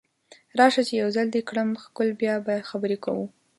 راشه 0.59 0.81
چې 0.87 0.93
یو 1.01 1.09
ځل 1.15 1.27
دې 1.35 1.41
کړم 1.49 1.69
ښکل 1.83 2.09
بیا 2.21 2.35
به 2.45 2.55
خبرې 2.69 2.97
کوو 3.05 3.25